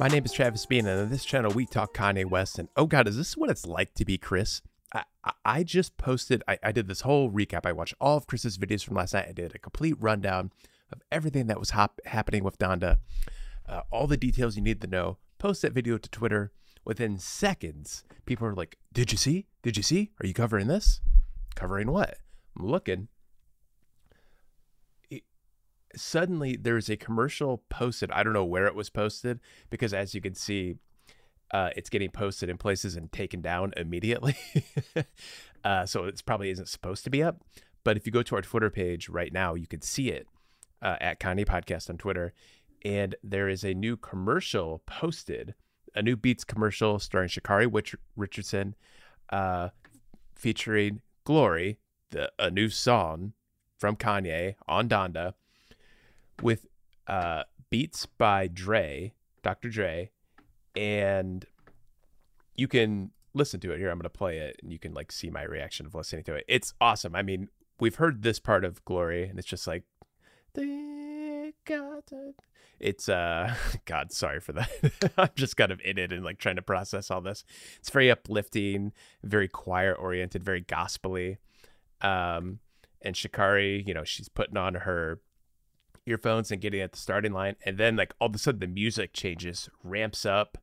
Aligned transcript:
My 0.00 0.08
name 0.08 0.24
is 0.24 0.32
Travis 0.32 0.64
Bean, 0.64 0.86
and 0.86 0.98
on 0.98 1.10
this 1.10 1.26
channel 1.26 1.52
we 1.52 1.66
talk 1.66 1.92
Kanye 1.92 2.24
West. 2.24 2.58
And 2.58 2.70
oh 2.74 2.86
god, 2.86 3.06
is 3.06 3.18
this 3.18 3.36
what 3.36 3.50
it's 3.50 3.66
like 3.66 3.92
to 3.96 4.06
be 4.06 4.16
Chris? 4.16 4.62
I, 4.94 5.04
I, 5.44 5.62
just 5.62 5.98
posted, 5.98 6.42
I, 6.48 6.58
I 6.62 6.72
did 6.72 6.88
this 6.88 7.02
whole 7.02 7.30
recap. 7.30 7.66
I 7.66 7.72
watched 7.72 7.92
all 8.00 8.16
of 8.16 8.26
Chris's 8.26 8.56
videos 8.56 8.82
from 8.82 8.96
last 8.96 9.12
night. 9.12 9.26
I 9.28 9.32
did 9.32 9.54
a 9.54 9.58
complete 9.58 9.96
rundown 10.00 10.52
of 10.90 11.02
everything 11.12 11.48
that 11.48 11.60
was 11.60 11.72
hop- 11.72 12.00
happening 12.06 12.44
with 12.44 12.58
Donda, 12.58 12.96
uh, 13.68 13.82
all 13.92 14.06
the 14.06 14.16
details 14.16 14.56
you 14.56 14.62
need 14.62 14.80
to 14.80 14.86
know. 14.86 15.18
Post 15.36 15.60
that 15.60 15.74
video 15.74 15.98
to 15.98 16.08
Twitter. 16.08 16.50
Within 16.82 17.18
seconds, 17.18 18.04
people 18.24 18.46
are 18.46 18.54
like, 18.54 18.78
Did 18.94 19.12
you 19.12 19.18
see? 19.18 19.48
Did 19.62 19.76
you 19.76 19.82
see? 19.82 20.12
Are 20.22 20.26
you 20.26 20.32
covering 20.32 20.66
this? 20.66 21.02
Covering 21.56 21.92
what? 21.92 22.16
I'm 22.58 22.66
looking. 22.66 23.08
It- 25.92 26.00
suddenly, 26.00 26.56
there's 26.56 26.88
a 26.88 26.96
commercial 26.96 27.62
posted. 27.68 28.10
I 28.10 28.22
don't 28.22 28.32
know 28.32 28.44
where 28.44 28.66
it 28.66 28.74
was 28.74 28.90
posted 28.90 29.40
because, 29.70 29.92
as 29.94 30.14
you 30.14 30.20
can 30.20 30.34
see, 30.34 30.76
uh, 31.52 31.70
it's 31.76 31.90
getting 31.90 32.10
posted 32.10 32.48
in 32.48 32.56
places 32.58 32.96
and 32.96 33.10
taken 33.10 33.40
down 33.40 33.72
immediately. 33.76 34.36
uh, 35.64 35.86
so 35.86 36.04
it's 36.04 36.22
probably 36.22 36.50
isn't 36.50 36.68
supposed 36.68 37.04
to 37.04 37.10
be 37.10 37.22
up. 37.22 37.42
But 37.82 37.96
if 37.96 38.06
you 38.06 38.12
go 38.12 38.22
to 38.22 38.36
our 38.36 38.42
Twitter 38.42 38.70
page 38.70 39.08
right 39.08 39.32
now, 39.32 39.54
you 39.54 39.66
can 39.66 39.80
see 39.80 40.10
it 40.10 40.26
uh, 40.82 40.96
at 41.00 41.18
Kanye 41.18 41.46
Podcast 41.46 41.88
on 41.90 41.98
Twitter. 41.98 42.32
And 42.84 43.14
there 43.22 43.48
is 43.48 43.64
a 43.64 43.74
new 43.74 43.96
commercial 43.96 44.82
posted, 44.86 45.54
a 45.94 46.02
new 46.02 46.16
Beats 46.16 46.44
commercial 46.44 46.98
starring 46.98 47.28
Sha'Carri 47.28 47.66
Wich- 47.70 47.96
Richardson, 48.16 48.74
uh, 49.30 49.70
featuring 50.34 51.00
Glory, 51.24 51.78
the 52.10 52.30
a 52.38 52.50
new 52.50 52.68
song 52.68 53.32
from 53.78 53.96
Kanye 53.96 54.54
on 54.66 54.88
Donda, 54.88 55.34
with 56.42 56.66
uh, 57.06 57.44
beats 57.70 58.06
by 58.06 58.48
Dre, 58.48 59.14
Dr. 59.42 59.68
Dre, 59.68 60.10
and 60.76 61.44
you 62.54 62.68
can 62.68 63.10
listen 63.34 63.60
to 63.60 63.72
it 63.72 63.78
here. 63.78 63.90
I'm 63.90 63.98
going 63.98 64.02
to 64.02 64.10
play 64.10 64.38
it 64.38 64.56
and 64.62 64.72
you 64.72 64.78
can 64.78 64.92
like 64.92 65.12
see 65.12 65.30
my 65.30 65.42
reaction 65.42 65.86
of 65.86 65.94
listening 65.94 66.24
to 66.24 66.34
it. 66.34 66.44
It's 66.48 66.74
awesome. 66.80 67.14
I 67.14 67.22
mean, 67.22 67.48
we've 67.78 67.96
heard 67.96 68.22
this 68.22 68.38
part 68.38 68.64
of 68.64 68.84
Glory 68.84 69.28
and 69.28 69.38
it's 69.38 69.48
just 69.48 69.66
like 69.66 69.84
"They 70.54 71.52
got 71.64 72.10
it's 72.80 73.08
uh 73.08 73.54
god 73.84 74.10
sorry 74.10 74.40
for 74.40 74.52
that 74.52 74.70
i'm 75.18 75.28
just 75.34 75.56
kind 75.56 75.70
of 75.70 75.80
in 75.84 75.98
it 75.98 76.12
and 76.12 76.24
like 76.24 76.38
trying 76.38 76.56
to 76.56 76.62
process 76.62 77.10
all 77.10 77.20
this 77.20 77.44
it's 77.78 77.90
very 77.90 78.10
uplifting 78.10 78.92
very 79.22 79.46
choir 79.46 79.94
oriented 79.94 80.42
very 80.42 80.62
gospely 80.62 81.36
um 82.00 82.58
and 83.02 83.14
Sha'Carri 83.14 83.86
you 83.86 83.94
know 83.94 84.04
she's 84.04 84.28
putting 84.28 84.56
on 84.56 84.74
her 84.74 85.20
earphones 86.10 86.50
and 86.50 86.60
getting 86.60 86.80
at 86.80 86.92
the 86.92 86.98
starting 86.98 87.32
line 87.32 87.56
and 87.64 87.78
then 87.78 87.96
like 87.96 88.12
all 88.20 88.28
of 88.28 88.34
a 88.34 88.38
sudden 88.38 88.60
the 88.60 88.66
music 88.66 89.12
changes 89.12 89.68
ramps 89.84 90.26
up 90.26 90.58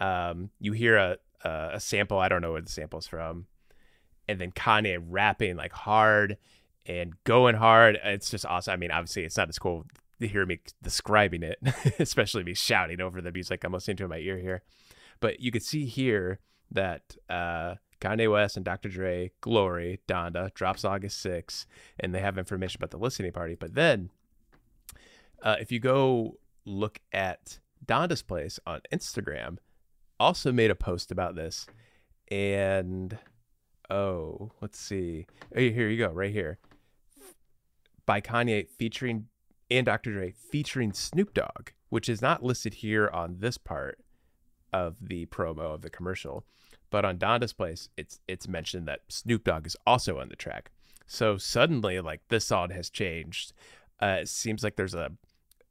um 0.00 0.50
you 0.58 0.72
hear 0.72 0.96
a 0.96 1.16
a, 1.44 1.78
sample 1.78 2.18
i 2.18 2.28
don't 2.28 2.42
know 2.42 2.52
where 2.52 2.62
the 2.62 2.70
sample's 2.70 3.06
from 3.06 3.46
and 4.26 4.40
then 4.40 4.50
kanye 4.50 4.98
rapping 5.08 5.56
like 5.56 5.72
hard 5.72 6.36
and 6.86 7.12
going 7.24 7.54
hard 7.54 7.98
it's 8.02 8.30
just 8.30 8.46
awesome 8.46 8.72
i 8.72 8.76
mean 8.76 8.90
obviously 8.90 9.24
it's 9.24 9.36
not 9.36 9.48
as 9.48 9.58
cool 9.58 9.84
to 10.20 10.26
hear 10.26 10.46
me 10.46 10.58
describing 10.82 11.42
it 11.42 11.58
especially 11.98 12.42
me 12.42 12.54
shouting 12.54 13.00
over 13.00 13.20
the 13.20 13.32
music 13.32 13.62
i'm 13.62 13.72
listening 13.72 13.96
to 13.96 14.04
in 14.04 14.10
my 14.10 14.18
ear 14.18 14.38
here 14.38 14.62
but 15.20 15.40
you 15.40 15.52
can 15.52 15.60
see 15.60 15.84
here 15.84 16.40
that 16.70 17.16
uh 17.28 17.74
Kanye 18.00 18.30
West 18.30 18.56
and 18.56 18.64
Dr. 18.66 18.90
Dre, 18.90 19.30
Glory, 19.40 20.00
Donda 20.06 20.52
drops 20.52 20.84
August 20.84 21.22
6, 21.22 21.66
and 21.98 22.14
they 22.14 22.20
have 22.20 22.36
information 22.36 22.78
about 22.78 22.90
the 22.90 22.98
listening 22.98 23.32
party. 23.32 23.54
But 23.54 23.74
then 23.74 24.10
uh, 25.44 25.56
if 25.60 25.70
you 25.70 25.78
go 25.78 26.38
look 26.64 26.98
at 27.12 27.60
Donda's 27.84 28.22
Place 28.22 28.58
on 28.66 28.80
Instagram, 28.92 29.58
also 30.18 30.50
made 30.50 30.70
a 30.70 30.74
post 30.74 31.12
about 31.12 31.36
this. 31.36 31.66
And 32.30 33.18
oh, 33.90 34.50
let's 34.60 34.78
see. 34.80 35.26
Oh, 35.54 35.60
here 35.60 35.88
you 35.88 35.98
go, 35.98 36.10
right 36.10 36.32
here. 36.32 36.58
By 38.06 38.20
Kanye 38.20 38.66
featuring 38.68 39.26
and 39.70 39.86
Dr. 39.86 40.12
Dre 40.12 40.32
featuring 40.50 40.92
Snoop 40.92 41.34
Dogg, 41.34 41.70
which 41.88 42.08
is 42.08 42.22
not 42.22 42.42
listed 42.42 42.74
here 42.74 43.08
on 43.12 43.36
this 43.38 43.58
part 43.58 43.98
of 44.72 44.96
the 45.00 45.26
promo 45.26 45.74
of 45.74 45.82
the 45.82 45.90
commercial. 45.90 46.44
But 46.90 47.04
on 47.04 47.18
Donda's 47.18 47.52
Place, 47.52 47.88
it's 47.96 48.20
it's 48.28 48.48
mentioned 48.48 48.86
that 48.88 49.00
Snoop 49.08 49.44
Dogg 49.44 49.66
is 49.66 49.76
also 49.86 50.20
on 50.20 50.28
the 50.28 50.36
track. 50.36 50.70
So 51.06 51.36
suddenly, 51.36 52.00
like 52.00 52.20
this 52.28 52.46
song 52.46 52.70
has 52.70 52.88
changed. 52.88 53.52
Uh, 54.00 54.18
it 54.20 54.28
seems 54.28 54.62
like 54.62 54.76
there's 54.76 54.94
a 54.94 55.12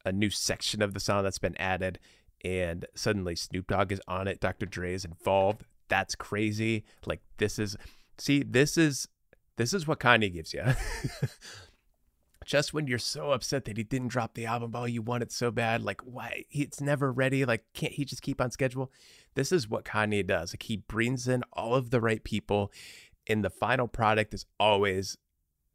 a 0.06 0.12
new 0.12 0.30
section 0.30 0.82
of 0.82 0.94
the 0.94 1.00
song 1.00 1.24
that's 1.24 1.40
been 1.40 1.58
added, 1.58 2.00
and 2.44 2.86
suddenly 2.96 3.36
Snoop 3.36 3.68
Dogg 3.68 3.92
is 3.92 4.02
on 4.08 4.28
it. 4.28 4.40
Dr. 4.40 4.66
Dre 4.66 4.94
is 4.94 5.06
involved. 5.06 5.64
That's 5.88 6.16
crazy. 6.16 6.84
Like 7.06 7.22
this 7.38 7.60
is, 7.60 7.78
see, 8.18 8.44
this 8.44 8.78
is 8.78 9.08
this 9.58 9.74
is 9.74 9.88
what 9.88 10.00
Kanye 10.00 10.32
gives 10.32 10.54
you. 10.54 10.64
Just 12.46 12.74
when 12.74 12.88
you're 12.88 13.00
so 13.00 13.32
upset 13.32 13.64
that 13.66 13.78
he 13.78 13.84
didn't 13.84 14.10
drop 14.10 14.34
the 14.34 14.46
album, 14.46 14.74
oh, 14.76 14.84
you 14.84 15.02
want 15.02 15.24
it 15.24 15.32
so 15.32 15.50
bad, 15.50 15.82
like 15.82 16.02
why 16.02 16.44
it's 16.52 16.82
never 16.82 17.10
ready. 17.10 17.46
Like, 17.46 17.64
can't 17.74 17.94
he 17.94 18.04
just 18.04 18.22
keep 18.22 18.42
on 18.42 18.52
schedule? 18.52 18.92
This 19.36 19.54
is 19.54 19.70
what 19.70 19.86
Kanye 19.86 20.28
does. 20.28 20.54
Like 20.54 20.64
he 20.64 20.76
brings 20.76 21.26
in 21.26 21.44
all 21.54 21.74
of 21.74 21.90
the 21.90 22.02
right 22.02 22.22
people, 22.22 22.70
and 23.28 23.46
the 23.46 23.50
final 23.50 23.88
product 23.88 24.34
is 24.34 24.46
always 24.60 25.18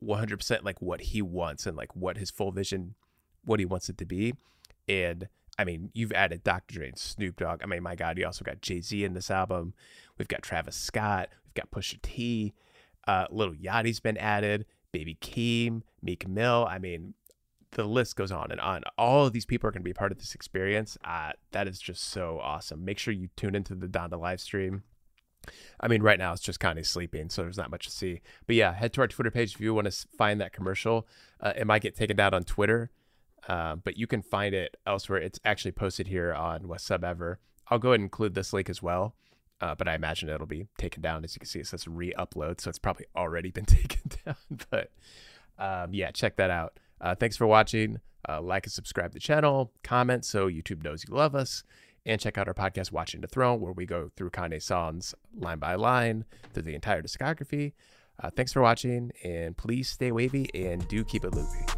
100% 0.05 0.63
like 0.63 0.83
what 0.83 1.01
he 1.01 1.23
wants 1.23 1.67
and 1.67 1.75
like 1.75 1.97
what 1.97 2.19
his 2.19 2.31
full 2.31 2.53
vision 2.53 2.95
what 3.45 3.61
he 3.61 3.67
wants 3.67 3.89
it 3.89 3.99
to 3.99 4.05
be. 4.05 4.35
And 4.89 5.29
I 5.59 5.65
mean, 5.65 5.91
you've 5.93 6.13
added 6.13 6.45
Dr. 6.45 6.75
Dre 6.75 6.89
and 6.89 6.99
Snoop 6.99 7.37
Dogg. 7.37 7.63
I 7.63 7.67
mean, 7.67 7.83
my 7.83 7.97
God, 7.97 8.17
you 8.19 8.27
also 8.27 8.45
got 8.45 8.63
Jay 8.63 8.81
Z 8.81 9.03
in 9.03 9.15
this 9.15 9.31
album. 9.31 9.75
We've 10.17 10.29
got 10.29 10.43
Travis 10.43 10.77
Scott. 10.77 11.31
We've 11.45 11.55
got 11.55 11.71
Pusha 11.71 12.01
T. 12.03 12.55
Uh, 13.07 13.27
Lil 13.31 13.55
Yachty's 13.55 14.01
been 14.01 14.17
added. 14.19 14.67
Baby 14.93 15.19
Keem, 15.21 15.83
Meek 16.03 16.27
Mill. 16.29 16.67
I 16.69 16.79
mean, 16.79 17.15
the 17.73 17.85
list 17.85 18.17
goes 18.17 18.33
on 18.33 18.51
and 18.51 18.61
on. 18.61 18.83
All 18.97 19.27
of 19.27 19.33
these 19.33 19.45
people 19.45 19.69
are 19.69 19.73
going 19.73 19.83
to 19.83 19.89
be 19.89 19.93
part 19.93 20.13
of 20.13 20.19
this 20.19 20.35
experience. 20.35 20.97
Uh, 21.05 21.33
that 21.53 21.69
is 21.69 21.79
just 21.79 22.05
so 22.05 22.41
awesome. 22.43 22.85
Make 22.85 22.99
sure 22.99 23.13
you 23.13 23.29
tune 23.37 23.55
into 23.55 23.75
the 23.75 23.87
Donda 23.87 24.19
live 24.19 24.41
stream. 24.41 24.83
I 25.81 25.89
mean, 25.89 26.03
right 26.03 26.19
now 26.19 26.33
it's 26.33 26.43
just 26.43 26.61
kind 26.61 26.79
of 26.79 26.87
sleeping, 26.87 27.31
so 27.31 27.43
there's 27.43 27.57
not 27.57 27.71
much 27.71 27.87
to 27.87 27.91
see. 27.91 28.21
But 28.47 28.57
yeah, 28.57 28.73
head 28.75 28.93
to 28.95 29.01
our 29.03 29.09
Twitter 29.09 29.31
page 29.31 29.55
if 29.55 29.61
you 29.61 29.73
want 29.75 29.91
to 29.91 30.09
find 30.17 30.41
that 30.41 30.53
commercial. 30.53 31.07
Uh, 31.41 31.53
it 31.57 31.67
might 31.67 31.83
get 31.83 31.97
taken 31.97 32.17
down 32.17 32.35
on 32.35 32.45
Twitter, 32.45 32.91
uh, 33.49 33.77
but 33.77 33.97
you 33.97 34.07
can 34.07 34.23
find 34.23 34.55
it 34.55 34.77
elsewhere. 34.87 35.21
It's 35.21 35.41
actually 35.45 35.73
posted 35.73 36.09
here 36.09 36.33
on 36.35 36.69
West 36.69 36.87
Sub 36.87 37.03
Ever. 37.03 37.39
I'll 37.69 37.79
go 37.79 37.89
ahead 37.89 38.01
and 38.01 38.05
include 38.05 38.35
this 38.35 38.53
link 38.53 38.69
as 38.69 38.83
well, 38.83 39.15
uh, 39.61 39.75
but 39.75 39.89
I 39.89 39.95
imagine 39.95 40.29
it'll 40.29 40.47
be 40.47 40.67
taken 40.79 41.03
down. 41.03 41.25
As 41.25 41.35
you 41.35 41.41
can 41.41 41.49
see, 41.49 41.61
it 41.61 41.67
says 41.67 41.89
re-upload, 41.89 42.61
so 42.61 42.69
it's 42.69 42.79
probably 42.79 43.07
already 43.17 43.51
been 43.51 43.65
taken 43.67 44.03
down. 44.25 44.37
but 44.71 44.93
um, 45.59 45.93
yeah, 45.93 46.11
check 46.11 46.37
that 46.37 46.51
out. 46.51 46.79
Uh, 47.01 47.15
thanks 47.15 47.37
for 47.37 47.47
watching. 47.47 48.01
Uh, 48.29 48.41
like 48.41 48.67
and 48.67 48.73
subscribe 48.73 49.11
to 49.11 49.15
the 49.15 49.21
channel. 49.21 49.73
Comment 49.83 50.25
so 50.25 50.49
YouTube 50.49 50.83
knows 50.85 51.05
you 51.09 51.15
love 51.15 51.35
us. 51.35 51.65
And 52.05 52.21
check 52.21 52.39
out 52.39 52.49
our 52.49 52.55
podcast, 52.55 52.91
Watching 52.91 53.21
the 53.21 53.27
Throne, 53.27 53.61
where 53.61 53.73
we 53.73 53.85
go 53.85 54.11
through 54.17 54.31
Kanye 54.31 54.63
songs 54.63 55.15
line 55.37 55.59
by 55.59 55.75
line 55.75 56.25
through 56.53 56.63
the 56.63 56.75
entire 56.75 57.03
discography. 57.03 57.73
Uh, 58.23 58.31
thanks 58.31 58.53
for 58.53 58.63
watching, 58.63 59.13
and 59.23 59.57
please 59.57 59.89
stay 59.89 60.11
wavy 60.11 60.49
and 60.55 60.87
do 60.89 61.05
keep 61.05 61.25
it 61.25 61.35
loopy. 61.35 61.78